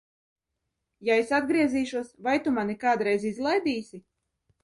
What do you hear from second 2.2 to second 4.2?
vai tu mani kādreiz izlaidīsi?